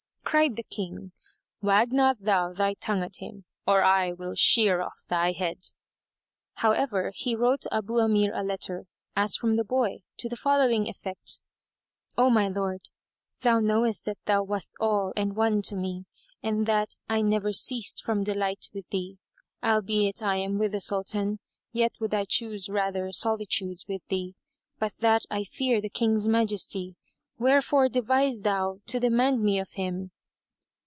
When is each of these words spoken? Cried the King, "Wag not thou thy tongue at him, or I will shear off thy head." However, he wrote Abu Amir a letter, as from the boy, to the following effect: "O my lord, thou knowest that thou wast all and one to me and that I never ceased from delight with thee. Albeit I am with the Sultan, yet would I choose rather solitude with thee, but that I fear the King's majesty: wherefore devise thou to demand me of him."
Cried 0.23 0.55
the 0.55 0.63
King, 0.63 1.11
"Wag 1.61 1.91
not 1.91 2.21
thou 2.21 2.53
thy 2.53 2.71
tongue 2.79 3.03
at 3.03 3.17
him, 3.17 3.43
or 3.67 3.83
I 3.83 4.13
will 4.13 4.33
shear 4.33 4.81
off 4.81 5.03
thy 5.09 5.33
head." 5.33 5.59
However, 6.53 7.11
he 7.13 7.35
wrote 7.35 7.65
Abu 7.69 7.99
Amir 7.99 8.33
a 8.33 8.41
letter, 8.41 8.85
as 9.13 9.35
from 9.35 9.57
the 9.57 9.65
boy, 9.65 10.03
to 10.19 10.29
the 10.29 10.37
following 10.37 10.87
effect: 10.87 11.41
"O 12.17 12.29
my 12.29 12.47
lord, 12.47 12.79
thou 13.41 13.59
knowest 13.59 14.05
that 14.05 14.19
thou 14.23 14.41
wast 14.41 14.77
all 14.79 15.11
and 15.17 15.35
one 15.35 15.61
to 15.63 15.75
me 15.75 16.05
and 16.41 16.65
that 16.65 16.95
I 17.09 17.21
never 17.21 17.51
ceased 17.51 18.01
from 18.01 18.23
delight 18.23 18.69
with 18.73 18.87
thee. 18.89 19.17
Albeit 19.61 20.23
I 20.23 20.37
am 20.37 20.57
with 20.57 20.71
the 20.71 20.79
Sultan, 20.79 21.39
yet 21.73 21.99
would 21.99 22.13
I 22.13 22.23
choose 22.23 22.69
rather 22.69 23.11
solitude 23.11 23.79
with 23.85 24.07
thee, 24.07 24.35
but 24.79 24.93
that 25.01 25.23
I 25.29 25.43
fear 25.43 25.81
the 25.81 25.89
King's 25.89 26.25
majesty: 26.25 26.95
wherefore 27.37 27.89
devise 27.89 28.43
thou 28.43 28.79
to 28.87 28.97
demand 28.97 29.43
me 29.43 29.59
of 29.59 29.71
him." 29.73 30.09